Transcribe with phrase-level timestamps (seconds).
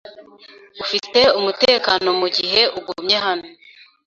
[0.83, 3.47] Ufite umutekano mugihe ugumye hano.